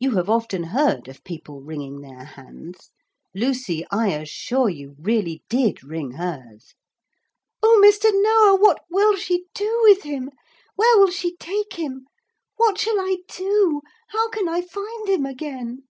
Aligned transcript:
You 0.00 0.16
have 0.16 0.28
often 0.28 0.64
heard 0.64 1.06
of 1.06 1.22
people 1.22 1.60
wringing 1.62 2.00
their 2.00 2.24
hands. 2.24 2.90
Lucy, 3.32 3.86
I 3.92 4.08
assure 4.08 4.68
you, 4.68 4.96
really 4.98 5.44
did 5.48 5.84
wring 5.84 6.10
hers. 6.14 6.74
'Oh! 7.62 7.80
Mr. 7.80 8.10
Noah, 8.12 8.56
what 8.58 8.80
will 8.90 9.14
she 9.14 9.44
do 9.54 9.78
with 9.84 10.02
him? 10.02 10.30
Where 10.74 10.98
will 10.98 11.12
she 11.12 11.36
take 11.36 11.74
him? 11.74 12.08
What 12.56 12.78
shall 12.78 12.98
I 12.98 13.18
do? 13.28 13.82
How 14.08 14.28
can 14.30 14.48
I 14.48 14.62
find 14.62 15.08
him 15.08 15.24
again?' 15.24 15.84